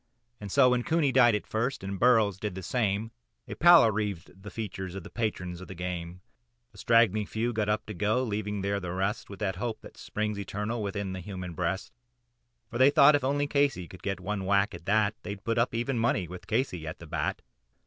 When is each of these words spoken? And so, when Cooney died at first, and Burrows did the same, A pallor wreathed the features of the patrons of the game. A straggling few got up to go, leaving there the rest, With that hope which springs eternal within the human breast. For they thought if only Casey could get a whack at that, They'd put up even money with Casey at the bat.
And 0.39 0.51
so, 0.51 0.71
when 0.71 0.81
Cooney 0.81 1.11
died 1.11 1.35
at 1.35 1.45
first, 1.45 1.83
and 1.83 1.99
Burrows 1.99 2.39
did 2.39 2.55
the 2.55 2.63
same, 2.63 3.11
A 3.47 3.53
pallor 3.53 3.91
wreathed 3.91 4.41
the 4.41 4.49
features 4.49 4.95
of 4.95 5.03
the 5.03 5.11
patrons 5.11 5.61
of 5.61 5.67
the 5.67 5.75
game. 5.75 6.21
A 6.73 6.79
straggling 6.79 7.27
few 7.27 7.53
got 7.53 7.69
up 7.69 7.85
to 7.85 7.93
go, 7.93 8.23
leaving 8.23 8.61
there 8.61 8.79
the 8.79 8.91
rest, 8.93 9.29
With 9.29 9.37
that 9.41 9.57
hope 9.57 9.83
which 9.83 9.97
springs 9.97 10.39
eternal 10.39 10.81
within 10.81 11.13
the 11.13 11.19
human 11.19 11.53
breast. 11.53 11.91
For 12.71 12.79
they 12.79 12.89
thought 12.89 13.13
if 13.13 13.23
only 13.23 13.45
Casey 13.45 13.87
could 13.87 14.01
get 14.01 14.19
a 14.19 14.23
whack 14.23 14.73
at 14.73 14.87
that, 14.87 15.13
They'd 15.21 15.43
put 15.43 15.59
up 15.59 15.75
even 15.75 15.99
money 15.99 16.27
with 16.27 16.47
Casey 16.47 16.87
at 16.87 16.97
the 16.97 17.05
bat. 17.05 17.43